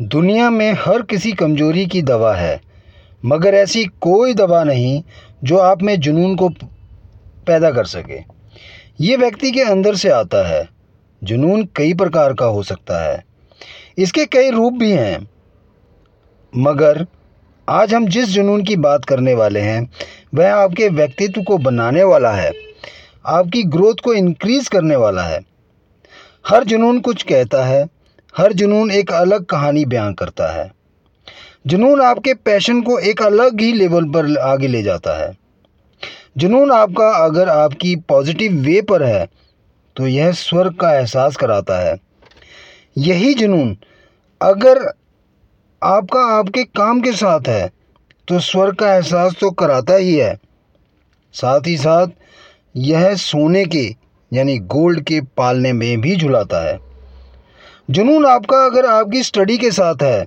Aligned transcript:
दुनिया 0.00 0.48
में 0.50 0.72
हर 0.72 1.02
किसी 1.02 1.32
कमज़ोरी 1.32 1.86
की 1.86 2.00
दवा 2.02 2.34
है, 2.34 2.60
मगर 3.24 3.54
ऐसी 3.54 3.84
कोई 3.84 4.34
दवा 4.34 4.62
नहीं 4.64 5.02
जो 5.44 5.58
आप 5.58 5.82
में 5.82 6.00
जुनून 6.00 6.34
को 6.36 6.48
पैदा 7.46 7.70
कर 7.70 7.84
सके। 7.84 8.18
ये 9.00 9.16
व्यक्ति 9.16 9.50
के 9.50 9.60
अंदर 9.60 9.94
से 9.94 10.08
आता 10.08 10.48
है, 10.48 10.68
जुनून 11.22 11.64
कई 11.76 11.94
प्रकार 11.94 12.34
का 12.34 12.46
हो 12.46 12.62
सकता 12.62 13.02
है। 13.04 13.24
इसके 13.98 14.26
कई 14.26 14.50
रूप 14.50 14.72
भी 14.72 14.90
हैं, 14.92 15.28
मगर 16.56 17.06
आज 17.68 17.94
हम 17.94 18.08
जिस 18.08 18.28
जुनून 18.28 18.64
की 18.64 18.76
बात 18.76 19.04
करने 19.04 19.34
वाले 19.34 19.60
हैं, 19.60 19.88
वह 20.34 20.54
आपके 20.54 20.88
व्यक्तित्व 20.88 21.42
को 21.42 21.58
बनाने 21.58 22.02
वाला 22.02 22.32
है, 22.32 22.52
आपकी 23.26 23.62
ग्रोथ 23.62 24.04
को 24.04 24.14
इंक्रीज़ 24.14 24.70
करने 24.70 24.96
वाला 24.96 25.22
है। 25.22 25.40
हर 26.48 26.64
जुनून 26.64 27.00
कुछ 27.00 27.22
कहता 27.22 27.64
है 27.64 27.93
हर 28.34 28.52
जुनून 28.52 28.90
एक 28.90 29.12
अलग 29.12 29.44
कहानी 29.44 29.84
बयान 29.84 30.14
करता 30.14 30.50
है। 30.52 30.70
जुनून 31.66 32.00
आपके 32.02 32.32
पैशन 32.34 32.80
को 32.82 32.98
एक 33.00 33.22
अलग 33.22 33.60
ही 33.60 33.72
लेवल 33.72 34.04
पर 34.04 34.36
आगे 34.38 34.66
ले 34.66 34.82
जाता 34.82 35.16
है। 35.18 35.32
जुनून 36.36 36.72
आपका 36.72 37.08
अगर 37.24 37.48
आपकी 37.48 37.94
पॉजिटिव 38.08 38.52
वे 38.62 38.80
पर 38.82 39.02
है 39.02 39.26
तो 39.96 40.06
यह 40.06 40.32
स्वर्ग 40.32 40.74
का 40.74 40.92
एहसास 40.94 41.36
कराता 41.36 41.78
है। 41.78 41.96
यही 42.96 43.34
जुनून, 43.34 43.76
अगर 44.40 44.82
आपका 45.82 46.20
आपके 46.30 46.64
काम 46.64 47.00
के 47.00 47.12
साथ 47.12 47.48
है 47.48 47.70
तो 48.28 48.38
स्वर्ग 48.40 48.74
का 48.74 48.94
एहसास 48.94 49.36
तो 49.40 49.50
कराता 49.52 49.94
ही 49.94 50.14
है। 50.14 50.34
साथ 51.34 51.66
ही 51.66 51.76
साथ, 51.76 52.06
यह 52.76 53.14
सोने 53.14 53.64
के, 53.66 53.84
यानी 54.32 54.58
गोल्ड 54.58 55.00
के 55.00 55.20
पालने 55.36 55.72
में 55.72 56.00
भी 56.00 56.16
झुलाता 56.16 56.64
है। 56.68 56.78
जुनून 57.88 58.26
आपका 58.26 58.64
अगर 58.66 58.86
आपकी 58.86 59.22
स्टडी 59.22 59.56
के 59.58 59.70
साथ 59.70 60.02
है 60.02 60.24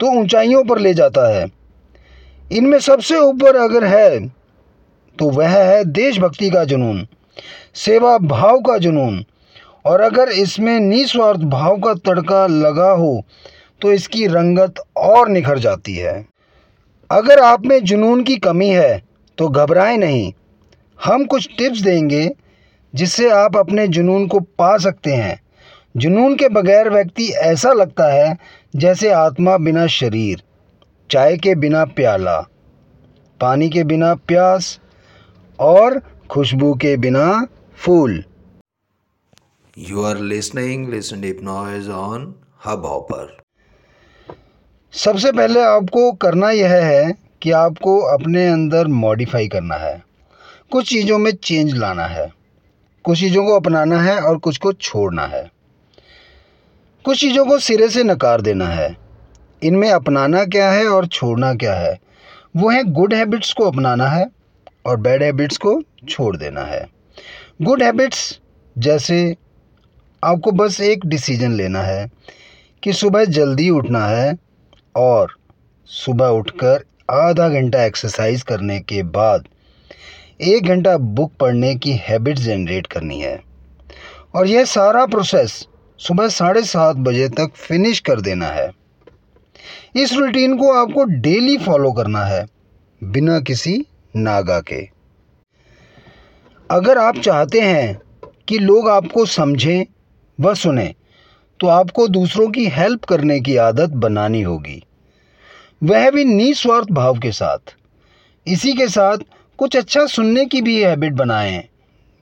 तो 0.00 0.10
ऊंचाइयों 0.18 0.62
पर 0.64 0.78
ले 0.78 0.92
जाता 0.94 1.26
है। 1.28 1.46
इनमें 2.50 2.78
सबसे 2.78 3.18
ऊपर 3.18 3.56
अगर 3.56 3.84
है 3.84 4.18
तो 5.18 5.28
वह 5.30 5.48
है 5.48 5.84
देशभक्ति 5.84 6.50
का 6.50 6.62
जुनून, 6.64 7.06
सेवा 7.76 8.16
भाव 8.18 8.60
का 8.60 8.76
जुनून। 8.78 9.24
और 9.84 10.00
अगर 10.00 10.28
इसमें 10.30 10.78
निस्वार्थ 10.80 11.40
भाव 11.40 11.76
का 11.78 11.94
तड़का 11.96 12.46
लगा 12.46 12.90
हो 12.92 13.22
तो 13.80 13.92
इसकी 13.92 14.26
रंगत 14.26 14.80
और 14.98 15.28
निखर 15.28 15.58
जाती 15.58 15.94
है। 15.94 16.14
अगर 17.10 17.40
आप 17.40 17.66
में 17.66 17.78
जुनून 17.80 18.22
की 18.22 18.36
कमी 18.38 18.68
है 18.68 19.02
तो 19.38 19.48
घबराएँ 19.48 19.96
नहीं। 19.96 20.32
हम 20.98 21.24
कुछ 21.24 21.48
टिप्स 21.58 21.80
देंगे, 21.80 22.30
जिससे 22.94 23.30
आप 23.32 23.56
अपने 23.56 23.86
जुनून 23.88 24.26
को 24.26 24.40
पा 24.40 24.76
सकते 24.78 25.12
हैं। 25.12 25.40
जुनून 25.98 26.36
के 26.36 26.48
बगैर 26.48 26.90
व्यक्ति 26.90 27.28
ऐसा 27.28 27.72
लगता 27.72 28.12
है 28.12 28.38
जैसे 28.76 29.10
आत्मा 29.10 29.56
बिना 29.56 29.86
शरीर 29.86 30.42
चाय 31.10 31.36
के 31.36 31.54
बिना 31.54 31.84
प्याला 31.84 32.40
पानी 33.40 33.70
के 33.70 33.84
बिना 33.84 34.14
प्यास 34.14 34.80
और 35.58 36.02
खुशबू 36.30 36.74
के 36.74 36.96
बिना 36.96 37.46
फूल। 37.76 38.24
You 39.88 39.96
are 39.96 40.16
listening 40.16 40.86
Listen 40.94 41.24
Deep 41.24 41.42
Noise 41.48 41.88
on 41.88 42.26
Hubhopper. 42.66 43.26
सबसे 44.92 45.32
पहले 45.32 45.60
आपको 45.60 46.12
करना 46.12 46.50
यह 46.50 46.72
है 46.72 47.14
कि 47.42 47.50
आपको 47.50 48.00
अपने 48.00 48.48
अंदर 48.48 48.86
मॉडिफाई 48.86 49.48
करना 49.48 49.74
है। 49.74 50.02
कुछ 50.70 50.88
चीज़ों 50.88 51.18
में 51.18 51.32
चेंज 51.32 51.74
लाना 51.74 52.06
है। 52.06 52.32
कुछ 53.04 53.20
चीज़ों 53.20 53.44
को 53.44 53.56
अपनाना 53.56 54.02
है 54.02 54.20
और 54.20 54.38
कुछ 54.38 54.58
को 54.58 54.72
छोड़ना 54.72 55.26
है। 55.26 55.57
कुछ 57.04 57.20
चीज़ों 57.20 57.44
को 57.46 57.58
सिरे 57.58 57.88
से 57.88 58.02
नकार 58.04 58.40
देना 58.40 58.66
है। 58.66 58.96
इनमें 59.62 59.90
अपनाना 59.90 60.44
क्या 60.44 60.70
है 60.70 60.86
और 60.88 61.06
छोड़ना 61.06 61.54
क्या 61.54 61.74
है? 61.74 61.98
वो 62.56 62.70
है 62.70 62.82
गुड 62.84 63.14
हैबिट्स 63.14 63.52
को 63.52 63.64
अपनाना 63.64 64.08
है 64.08 64.26
और 64.86 64.96
बैड 64.96 65.22
हैबिट्स 65.22 65.56
को 65.56 65.82
छोड़ 66.08 66.36
देना 66.36 66.60
है। 66.60 66.86
गुड 67.62 67.82
हैबिट्स 67.82 68.40
जैसे 68.78 69.36
आपको 70.24 70.52
बस 70.52 70.80
एक 70.80 71.06
डिसीज़न 71.06 71.54
लेना 71.54 71.82
है 71.82 72.10
कि 72.82 72.92
सुबह 72.92 73.24
जल्दी 73.24 73.70
उठना 73.70 74.06
है 74.06 74.38
और 74.96 75.36
सुबह 75.86 76.26
उठकर 76.26 76.84
आधा 77.10 77.48
घंटा 77.48 77.84
एक्सरसाइज 77.84 78.42
करने 78.42 78.80
के 78.80 79.02
बाद 79.02 79.44
एक 80.40 80.66
घंटा 80.66 80.96
बुक 80.96 81.32
पढ़ने 81.40 81.74
की 81.74 81.92
हैबिट 81.92 82.38
जनरेट 82.38 82.86
करनी 82.86 83.20
है। 83.20 83.40
और 84.34 84.46
यह 84.46 84.64
सारा 84.64 85.06
प्रोसेस 85.06 85.66
सुबह 86.00 86.28
साढ़े 86.28 86.62
सात 86.62 86.96
बजे 86.96 87.28
तक 87.30 87.52
फिनिश 87.56 88.00
कर 88.00 88.20
देना 88.20 88.46
है। 88.46 88.70
इस 89.96 90.12
रूटीन 90.12 90.56
को 90.56 90.72
आपको 90.72 91.04
डेली 91.04 91.56
फॉलो 91.58 91.92
करना 91.92 92.24
है, 92.24 92.46
बिना 93.02 93.38
किसी 93.40 93.74
नागा 94.14 94.60
के। 94.62 94.80
अगर 96.70 96.98
आप 96.98 97.18
चाहते 97.18 97.60
हैं 97.60 98.00
कि 98.48 98.58
लोग 98.58 98.88
आपको 98.88 99.24
समझें 99.26 99.84
व 100.38 100.54
सुने 100.54 100.94
तो 101.60 101.66
आपको 101.66 102.06
दूसरों 102.08 102.48
की 102.48 102.66
हेल्प 102.68 103.04
करने 103.04 103.40
की 103.40 103.56
आदत 103.56 103.90
बनानी 103.96 104.42
होगी। 104.42 104.82
वह 105.82 106.10
भी 106.10 106.24
निस्वार्थ 106.24 106.90
भाव 106.90 107.18
के 107.18 107.32
साथ। 107.32 107.74
इसी 108.46 108.72
के 108.72 108.88
साथ 108.88 109.18
कुछ 109.58 109.76
अच्छा 109.76 110.04
सुनने 110.06 110.44
की 110.44 110.60
भी 110.62 110.82
हैबिट 110.82 111.12
बनाएँ, 111.12 111.62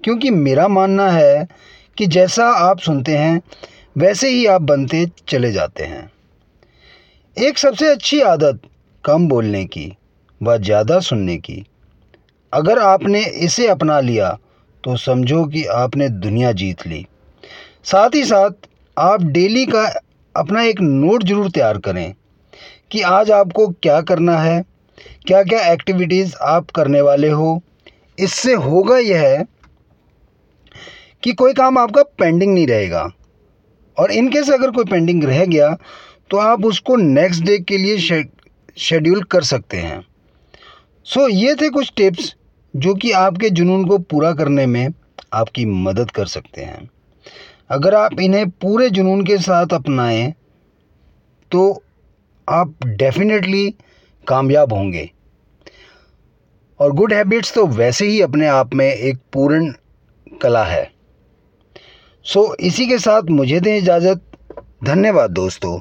क्योंकि 0.00 0.30
मेरा 0.30 0.68
मानना 0.68 1.10
है 1.10 1.48
कि 1.98 2.06
जैसा 2.06 2.44
आप 2.60 2.78
सुनते 2.80 3.16
हैं, 3.16 3.40
वैसे 3.98 4.28
ही 4.28 4.44
आप 4.46 4.62
बनते 4.62 5.06
चले 5.28 5.50
जाते 5.52 5.84
हैं। 5.84 6.10
एक 7.36 7.58
सबसे 7.58 7.88
अच्छी 7.88 8.20
आदत 8.22 8.60
कम 9.04 9.26
बोलने 9.28 9.64
की 9.66 9.92
व 10.40 10.56
ज़्यादा 10.58 10.98
सुनने 11.00 11.36
की, 11.38 11.64
अगर 12.52 12.78
आपने 12.78 13.24
इसे 13.40 13.66
अपना 13.68 13.98
लिया 14.00 14.30
तो 14.84 14.96
समझो 14.96 15.44
कि 15.46 15.64
आपने 15.66 16.08
दुनिया 16.08 16.52
जीत 16.52 16.86
ली। 16.86 17.06
साथ 17.84 18.14
ही 18.14 18.24
साथ, 18.24 18.50
आप 18.96 19.22
डेली 19.22 19.66
का 19.66 19.84
अपना 20.34 20.62
एक 20.62 20.80
नोट 20.80 21.24
ज़रूर 21.24 21.50
तैयार 21.50 21.78
करें 21.80 22.14
कि 22.90 23.00
आज 23.02 23.30
आपको 23.32 23.68
क्या 23.72 24.00
करना 24.02 24.38
है 24.38 24.62
क्या 25.26 25.42
क्या 25.42 25.60
एक्टिविटीज़ 25.72 26.34
आप 26.44 26.70
करने 26.70 27.00
वाले 27.00 27.28
हो। 27.30 27.60
इससे 28.18 28.52
होगा 28.54 28.98
यह 28.98 29.44
कि 31.22 31.32
कोई 31.32 31.52
काम 31.52 31.78
आपका 31.78 32.02
पेंडिंग 32.18 32.52
नहीं 32.54 32.66
रहेगा। 32.66 33.08
और 33.96 34.12
इनकेस 34.12 34.50
अगर 34.50 34.70
कोई 34.70 34.84
पेंडिंग 34.84 35.24
रह 35.24 35.44
गया 35.44 35.76
तो 36.30 36.36
आप 36.36 36.64
उसको 36.64 36.96
नेक्स्ट 36.96 37.44
डे 37.44 37.58
के 37.58 37.78
लिए 37.78 38.24
शेड्यूल 38.78 39.22
कर 39.22 39.42
सकते 39.42 39.76
हैं। 39.76 40.00
सो 41.06 41.20
so, 41.20 41.34
ये 41.34 41.54
थे 41.54 41.68
कुछ 41.70 41.92
टिप्स 41.96 42.34
जो 42.74 42.94
कि 42.94 43.10
आपके 43.12 43.50
जुनून 43.50 43.84
को 43.84 43.98
पूरा 43.98 44.32
करने 44.32 44.66
में 44.66 44.88
आपकी 45.32 45.64
मदद 45.66 46.10
कर 46.10 46.26
सकते 46.26 46.62
हैं। 46.62 46.88
अगर 47.70 47.94
आप 47.94 48.20
इन्हें 48.20 48.48
पूरे 48.50 48.88
जुनून 48.90 49.24
के 49.24 49.38
साथ 49.38 49.72
अपनाएँ 49.72 50.32
तो 51.50 51.82
आप 52.48 52.74
डेफिनेटली 52.86 53.70
कामयाब 54.26 54.72
होंगे। 54.72 55.10
और 56.80 56.92
गुड 56.92 57.12
हैबिट्स 57.12 57.54
तो 57.54 57.66
वैसे 57.66 58.06
ही 58.06 58.20
अपने 58.20 58.46
आप 58.46 58.74
में 58.74 58.86
एक 58.86 59.18
पूर्ण 59.32 59.72
कला 60.42 60.64
है। 60.64 60.97
सो 62.28 62.56
इसी 62.60 62.86
के 62.86 62.98
साथ 62.98 63.22
मुझे 63.30 63.60
दें 63.60 63.78
इजाज़त। 63.78 64.20
धन्यवाद 64.84 65.30
दोस्तों। 65.30 65.78